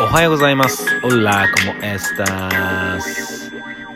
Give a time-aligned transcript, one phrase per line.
[0.00, 0.86] おはようございます。
[1.02, 3.50] オラコモエスタス。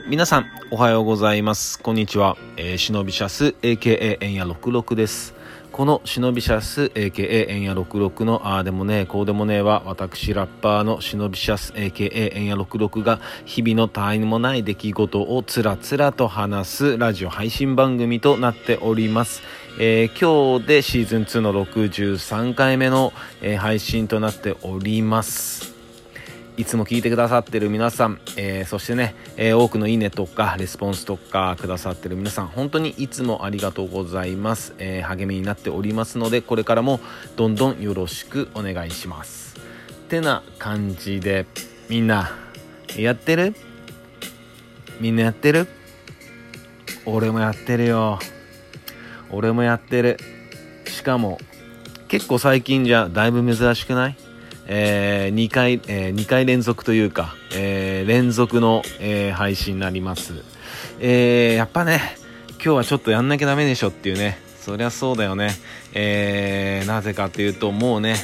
[0.08, 1.78] 皆さん、おはようございます。
[1.78, 2.36] こんにちは。
[2.56, 5.32] えー、シノビシャス、AKA エンヤ66です。
[5.70, 19.40] このシノビシャス、AKA エンヤ66のああでもねえこうでもねえは、私ラッパーのシノビシャス、AKA エンヤ66が日々の他愛もない出来事をつらつらと話すラジオ配信番組となっております。
[19.78, 25.71] えー、今日でシーズン2の63回目の、えー、配信となっております。
[26.58, 37.00] いつも聞いてくださってる皆さん、えー、そしてね、えー、多くのいいねとかレスポンスとかくださってる皆さん本当にいつもありがとうございます、えー、励みになっておりますのでこれからも
[37.36, 39.56] どんどんよろしくお願いします。
[40.08, 41.46] てな感じで
[41.88, 42.30] みんな
[42.98, 43.54] やってる？
[45.00, 45.66] みんなやってる？
[47.06, 48.18] 俺もやってるよ。
[49.30, 50.18] 俺もやってる。
[50.84, 51.38] しかも
[52.08, 54.16] 結構最近じゃだいぶ珍しくない？
[54.74, 60.32] えー、2回、えー、2回連続というか、えー、連続の、えー、配信になります。
[60.98, 62.16] えー、やっぱね、
[62.52, 65.50] 今日はちょっとやんなきゃダメでしょっていうね、そりゃそうだよね。
[65.92, 68.16] えー、なぜかというと、もうね、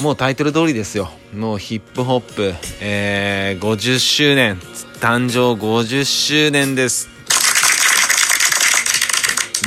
[0.00, 1.08] もうタイトル通りですよ。
[1.32, 4.58] もうヒップホップ、えー、50周年、
[5.00, 7.08] 誕生50周年です。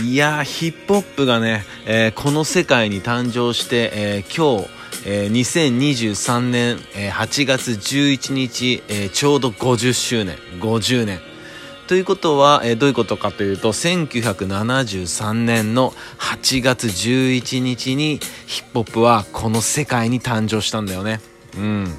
[0.03, 11.19] いやー、ヒップホップがね、えー、この世界に誕生して、えー、今日、えー、2023年、えー、8月11日、えー、ちょうど50周年、50年。
[11.87, 21.21] ということは、えー、どういうことかというと、1973年の8月11日にヒップホップはこの世界に誕生したんだよね。
[21.55, 21.93] うん。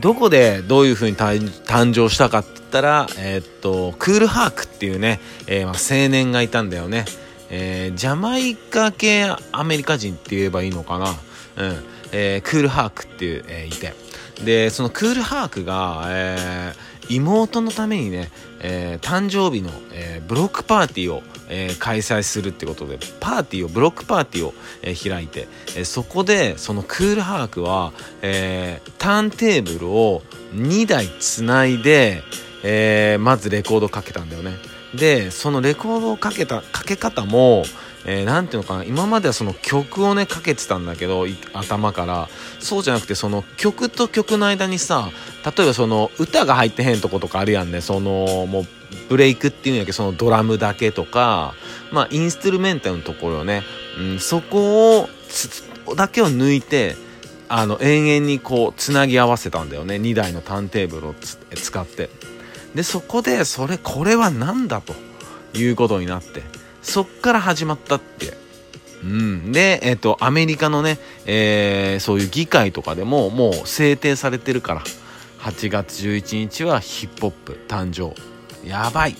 [0.00, 7.04] どこでどういう風に誕生したかって言ったら、えー、っと、クールハークっていうね、えー、まあ、青年がいたんだよね。
[7.50, 11.14] えー、ジャマイカ系アメリカ人って言えばいいのかな。
[11.56, 11.84] うん。
[12.12, 13.94] えー、クールハークっていう、えー、いて。
[14.42, 27.92] でそのクールハークが、えー、妹のためにね、えー、誕生日の、えー、ブロックパーティーを、えー、開催するってことでパーティーをブロックパーティーを、えー、開いて、えー、そこでそのクールハークは、
[28.22, 30.22] えー、ターンテーブルを
[30.52, 32.22] 2台つないで、
[32.64, 34.52] えー、まずレコードかけたんだよね。
[34.94, 37.64] でそのレコードをかけたかけ方も
[38.06, 42.28] えー、ていうのかな今まではその曲をねかけてたんだけど頭から。
[42.64, 45.10] そうじゃなくてその曲と曲の間にさ
[45.44, 47.82] 例えばその歌が入ってへんとことかあるやんね。
[47.82, 48.66] そのもう
[49.10, 51.54] ブレイクっていうんやけどそのドラムだけとか
[51.92, 53.62] まあインストゥルメンタルのところをね、
[53.98, 55.08] うん、そこを
[55.94, 56.96] だけを抜いて
[57.48, 59.96] あの延々にこうつなぎ合わせたんだよね。
[59.96, 61.14] 2台のターンテーブルを
[61.54, 62.08] 使って。
[62.74, 64.94] でそこでそれこれは何だと
[65.52, 66.63] いうことになって。
[66.84, 68.34] そっから始まったって。
[69.02, 74.82] うん、で、えっ、ー、と、アメリカのね、えー、そういう議会とかでももう制定されてるから、
[75.40, 78.14] 8月11日はヒップホップ誕生。
[78.66, 79.16] やばい。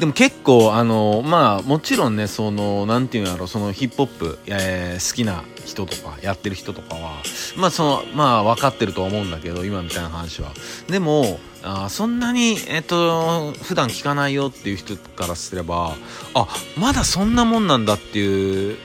[0.00, 7.22] でも結構、あの、まあ、もちろんね、その、なんていうんやろ、そのヒップホップ、えー、好きな人とか、やってる人とかは、
[7.56, 10.52] まあ、その、まあ、分かってるとは思うんだけど、今みたいな話は。
[10.88, 15.96] でも、あそんなに、えっ、と、普段聞かないよっていう人からすれば、
[16.34, 18.76] あ、まだそんなもんなんだっていう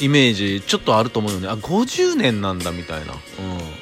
[0.00, 1.48] イメージ、ちょっとあると思うよね。
[1.48, 3.14] あ、50年なんだみたいな。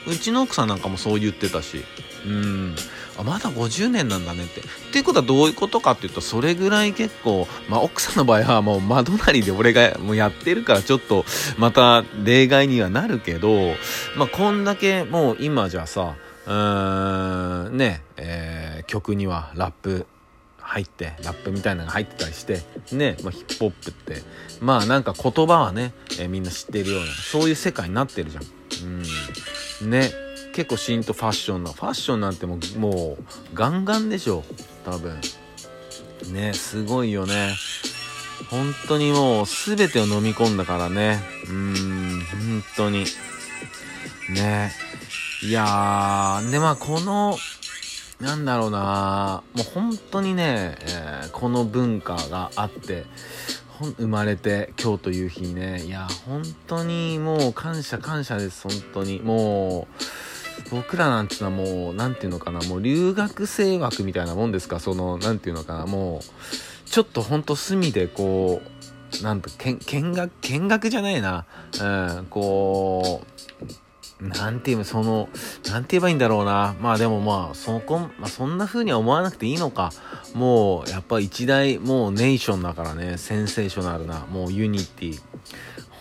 [0.06, 0.12] うん。
[0.12, 1.84] うちの奥さんなんかもそう言ってたし。
[2.24, 2.76] うん。
[3.18, 4.60] あ、まだ50年なんだねって。
[4.60, 11.24] っていうことはどういうことかっていうと、それぐらい結構、まあ奥さんの場合はもう窓なりで俺がもうやってるからちょっと
[11.58, 13.74] また例外にはなるけど、
[14.16, 16.16] まあこんだけもう今じゃさ、
[16.46, 20.06] うーんね、えー、曲にはラップ
[20.58, 22.60] 入ってラップみたいなのが入ってたりして
[22.92, 24.22] ね、まあ、ヒップホップって
[24.60, 28.44] まあなんか言葉はね、えー、みんな知ってるようなそういう世界になってるじゃん。
[29.82, 30.25] うんね
[30.56, 34.42] 結構シーンとファッションなファッションなんてもうもうガンガンでしょ。
[34.86, 35.20] 多分。
[36.32, 37.54] ねすごいよね。
[38.50, 41.20] 本当にもう全てを飲み込んだからね。
[41.50, 43.04] うん本当に。
[44.30, 44.72] ね。
[45.42, 47.36] いやー、で、まあ、この、
[48.18, 53.04] なんだろうなもう本当にね、えー、この文化があって、
[53.98, 59.20] 生まれて今日という日にね、いや、本当にもう感謝感謝です、本当に。
[59.20, 60.02] もう、
[60.70, 68.60] 僕らなんていうのはもう、なんていうのかな、もう留学生枠みたいなもんですか、その、なんていうのかな、もう、ちょっとほんと隅でこ
[69.20, 71.44] う、なんと、見学、見学じゃないな、
[71.80, 73.36] うん、こう、
[74.20, 75.28] なんて言うその、
[75.68, 76.74] なんて言えばいいんだろうな。
[76.80, 79.92] まあでもまあ、そこ、まあそんな風には思わなくていいのか。
[80.32, 85.20] もう、やっぱ一大、もう nation だからね、センセーショナルな、もう unity。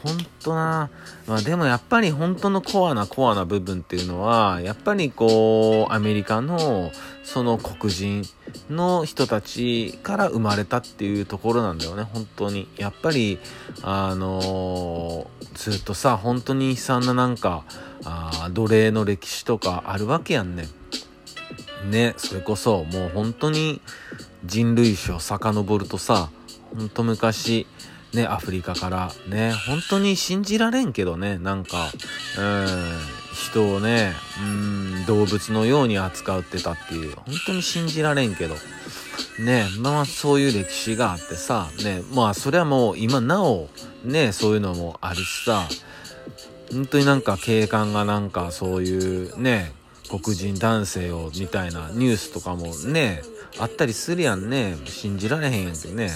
[0.05, 0.91] ほんとな。
[1.25, 6.91] まあでもやっぱり本当のコアなコアな部分っていうのは、やっぱりこう、アメリカの
[7.23, 8.23] その黒人
[8.69, 12.67] の人たちから生まれたっていうところなんだよね、本当に。
[12.77, 13.39] やっぱり、
[13.81, 17.63] あのー、ずっとさ、本当に悲惨ななんか、
[18.03, 20.67] あ奴隷の歴史とかあるわけやんね。
[21.89, 23.81] ね、それこそもう本当に
[24.43, 26.29] 人類史を遡るとさ、
[26.75, 27.65] ほんと昔、
[28.15, 29.11] ね、アフリカから。
[29.27, 31.91] ね、本当に信じられんけどね、なんか、
[32.37, 32.67] うん、
[33.33, 38.55] 人をね、うん、動物のように扱ってたっていう、本当に信じられんけど、
[39.39, 43.69] ね、まあそういう歴史があってさ、ね、まあそれはもう今なお、
[44.03, 45.67] ね、そういうのもあるしさ、
[46.71, 49.73] 本当になんか警官がなんかそういうね、
[50.09, 53.23] 黒人男性をみたいなニュースとかもね、
[53.59, 54.75] あったりするやんね。
[54.85, 56.11] 信じられへんやんけね。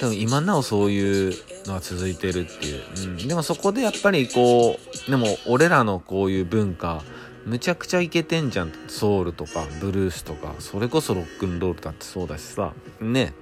[0.00, 1.34] でも今なおそういう
[1.66, 2.82] のは続いてるっていう。
[2.96, 3.28] うん。
[3.28, 7.02] でもそこでやっぱりこう、でも俺らのこういう文化、
[7.44, 8.72] むちゃくちゃイケてんじゃん。
[8.88, 12.72] ソウルとか、ブルースとか、それこそロックンロールだってそうだしさ。
[13.00, 13.32] ね。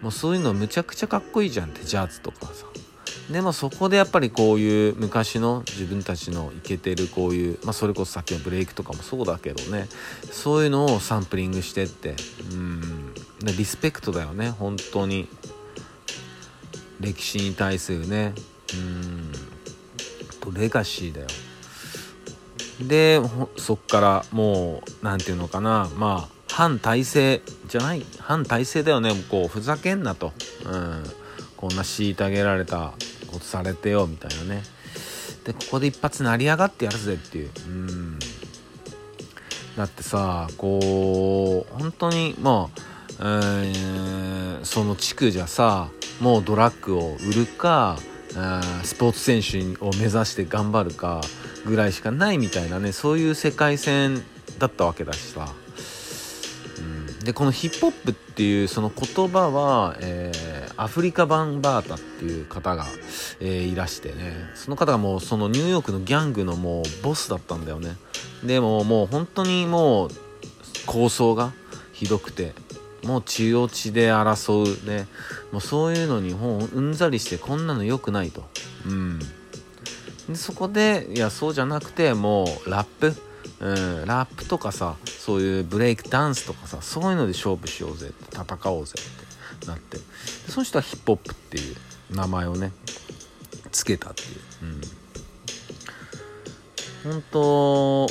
[0.00, 2.66] もうそういうのむちゃくちゃかっこいいじゃんって、ジャズとかさ。
[3.30, 9.86] でもそこでやっぱりこういう昔の自分たちのイケてるこういう、まあ、それこそさっきのブレイクとかもそうだけどね
[10.30, 12.16] そういうのをサンプリングしてって
[12.52, 15.28] うんリスペクトだよね本当に
[17.02, 18.32] 歴史に対するね。
[18.74, 19.32] うん。
[20.40, 21.26] とレガシーだよ。
[22.80, 23.20] で
[23.58, 25.90] そっからもう何て言うのかな。
[25.96, 28.04] まあ反体制じゃない？
[28.18, 29.12] 反体制だよね。
[29.30, 30.32] こうふざけんなと。
[30.64, 31.04] うん。
[31.56, 32.94] こんな虐げられた
[33.28, 34.62] ことされてよみたいなね。
[35.44, 37.50] でここで一発成り上がってやるぜっていう。
[37.68, 38.18] うん。
[39.76, 42.82] だってさこう本当にまあ、
[43.20, 45.88] えー、その地区じゃさ
[46.22, 47.98] もうドラッグを売るか
[48.84, 51.20] スポーツ選手を目指して頑張るか
[51.66, 54.22] ぐらいしかないみたいなねそういう世界線
[54.58, 55.52] だったわけだしさ。
[56.78, 57.18] うん。
[57.24, 62.86] でこのヒップホップっていうその言葉は、えー、アフリカ・バンバータっていう方が、
[63.40, 64.32] えー、いらしてね。
[64.54, 67.96] その方がもうそのニューヨークのギャングのもうボスだったんだよね。
[68.44, 70.10] でももう本当にもう
[70.86, 71.52] 構想が
[71.92, 72.54] ひどくて
[73.04, 75.06] もう血を血で争うね。
[75.50, 78.44] もうそういうのにもううんざりしてこんなの良くないと。
[78.86, 79.18] うん。
[80.28, 83.14] でそこでいやそうじゃなくてもうラップ。
[83.60, 83.64] う
[84.04, 89.98] ん、ラップとかさそういうブレイクダンスとかさそういうので勝負しようぜって戦おうぜってなって。
[89.98, 90.02] で
[90.48, 91.76] その人はヒップホップっていう
[92.10, 92.72] 名前をね
[93.70, 94.30] つけたっていう、
[97.06, 98.06] うん、本当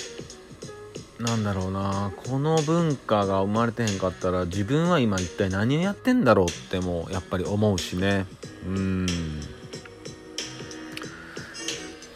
[1.22, 2.12] なんだろうな。
[2.16, 8.26] この文化が生まれてへんかったら自分は今一体何をやってんだろうってもやっぱり思うしね。
[8.66, 9.08] うん。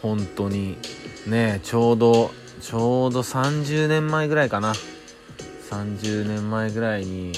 [0.02, 0.76] 本当に。
[1.26, 2.30] ねちょうど
[2.60, 4.74] ちょうど30年前ぐらいかな。
[5.70, 7.32] 30年前ぐらいに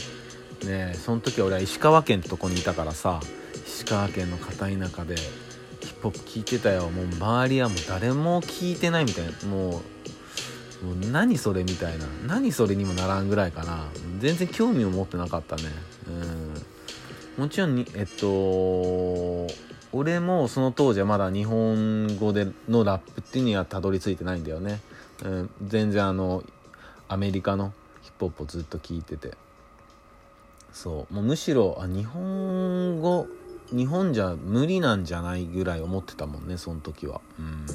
[0.64, 3.20] ねその時俺は石川県ってとこにいたからさ
[3.66, 5.22] 石川県の片田舎でヒ
[5.92, 6.90] ップホップ聞いてたよ。
[6.90, 9.32] もう周りはもう誰も聞いてないみたいな。
[9.48, 9.97] もう
[10.82, 12.06] もう何それみたいな。
[12.26, 13.88] 何それにもならんぐらいかな。
[14.20, 15.62] 全然興味を持ってなかったね。
[17.36, 17.42] うん。
[17.42, 19.46] もちろんにえっと
[19.92, 24.80] 俺もその当時はまだ日本語でのラップっていうにはたどり着いてないんだよね。
[25.24, 26.44] うん、全然あの
[27.08, 27.72] アメリカの
[28.02, 29.36] ヒップホップをずっと聞いてて。
[30.72, 31.14] そう。
[31.14, 33.26] もうむしろあ日本語
[33.70, 37.20] 日本じゃ無理なんじゃないぐらい思ってたもんねその時は。
[37.38, 37.66] うん。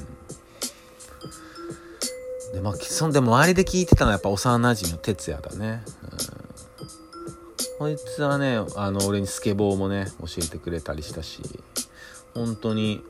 [2.54, 5.82] でまあそんで周りで聞いてたのはやっぱ幼なじみの哲也だね。
[6.02, 7.78] うん。
[7.78, 11.42] こいつはねあの俺にスケボーもね教えてくれたりしたし
[12.32, 13.02] 本当に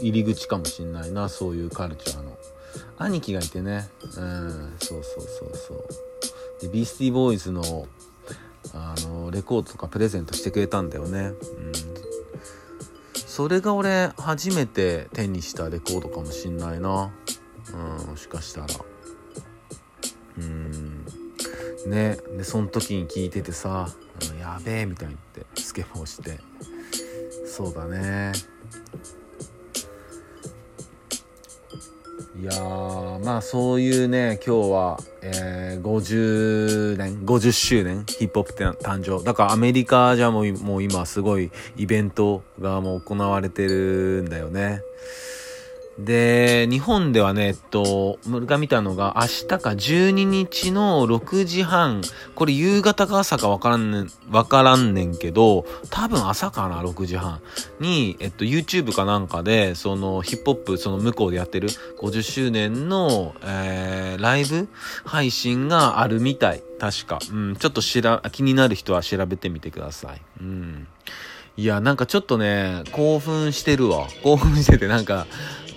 [0.00, 2.38] 入り口かもしんないなそういうカルチャーの。
[2.98, 3.88] 兄貴がいてね。
[4.16, 5.84] うんそうそうそうそう。
[6.62, 7.88] でビースティーボーイズの
[8.72, 11.20] あのレコードとかプレゼントしてくれたんだよね。
[11.20, 11.72] うん。
[13.14, 17.10] それが俺初めて手にしたレコードかもしんないな。
[17.74, 18.66] うんもしかしたら
[20.38, 21.04] うん
[21.86, 23.88] ねでその時に聞いててさ
[24.38, 26.40] 「やべえ」みたいに言ってスケボーして
[27.46, 28.32] そうだね
[32.42, 32.52] いや、
[33.22, 39.22] まあそういうね、今日は、えー、50年、50周年、ヒップホップ誕生。
[39.22, 44.80] だからアメリカじゃもうもう今すごいイベントがもう行われてるんだよね。
[45.98, 52.02] で、日本ではね、えっと、俺が見たのが、明日か12日の6時半、
[52.34, 57.40] これ夕方か朝かわからんねん、わからんねんけど、多分朝かな、6時半
[57.78, 61.68] に、えっと、YouTube かなんかで、その、ヒップホップ、その向こうでやってる
[62.00, 64.68] 50周年の、えー、ライブ
[65.04, 66.62] 配信があるみたい。
[66.80, 67.18] 確か。
[67.30, 70.22] うん、ちょっとしら、気になる人は調べてみてください。
[70.40, 70.88] うん。
[71.56, 74.08] いや、なんかちょっとね、興奮してるわ。
[74.22, 75.26] 興奮してて、なんか、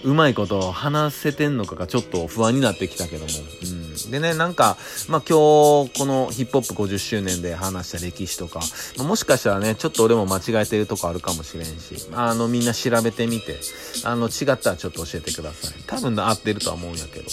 [0.05, 3.31] うまいこと話せてんのかがちょっと不安になってきたけども。
[3.63, 4.12] うん。
[4.12, 4.77] でね、なんか、
[5.09, 8.62] まあ、今日、このヒップホップ50周年で話した歴史とか、
[9.00, 13.59] もしかしたらね、ちょっと俺も間違えてるとこあるかもしれんし、あの、みんな調べてみて、
[14.03, 15.74] あの、違ったらちょっと教えてください。
[15.88, 17.25] 多分合ってるとは思うんやけど。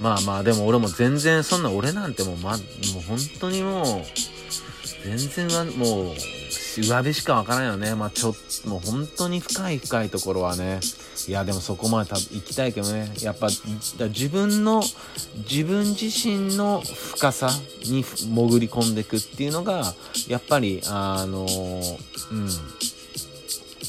[0.00, 4.37] まあまあ、でも俺も全然、そんな俺なんてもう、ま、もう本当にもう、
[5.04, 6.14] 全然はもう、
[6.82, 7.94] 上辺しかわからんよね。
[7.94, 10.80] まあちょっと、もう本当に深い深いところはね。
[11.26, 13.12] いや、でもそこまで行きたいけどね。
[13.20, 13.48] やっぱ、
[14.08, 14.82] 自分の、
[15.50, 17.50] 自分自身の深さ
[17.84, 19.94] に潜り込んでいくっていうのが、
[20.28, 21.46] やっぱり、あの、
[22.30, 22.48] うん。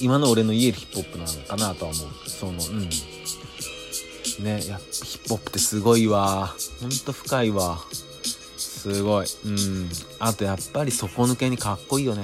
[0.01, 2.29] 今の俺の言えるヒップホップなのかなとは思う。
[2.29, 2.89] その、うん。
[4.43, 6.55] ね、やヒップホップってすごいわ。
[6.81, 7.79] ほんと深いわ。
[8.79, 9.27] すごい。
[9.45, 9.89] うん。
[10.19, 12.23] あとやっぱり底抜けにかっこいいよね。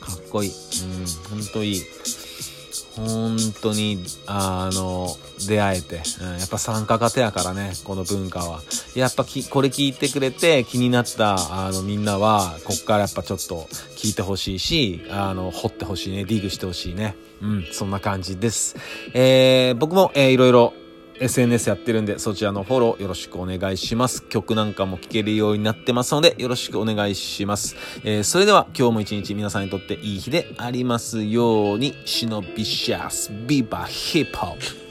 [0.00, 0.50] かっこいい。
[0.50, 1.06] うん。
[1.30, 1.82] ほんといい。
[2.96, 5.08] 本当に、あの、
[5.48, 8.60] 出会えて、うん、やっぱ参加型やからね、この文化は。
[8.94, 17.16] やっぱき、これ聞いてくれて気になった、あの、みんなは、こっからやっぱちょっと聞いてほしいし、あの、掘ってほしいね、ディグしてほしいね。
[17.42, 18.76] うん、そんな感じです。
[19.12, 20.72] えー、僕も、えー、いろいろ、
[21.20, 24.22] SNS やってるんで、そちらのフォローよろしくお願いします。
[24.24, 27.76] 曲なんかも聴けるようになってますので、よろしくお願いします。
[28.04, 34.83] えー、それでは今日も一日皆さんにとっていい日でありますように、シノビシャス、ビバヒップホップ。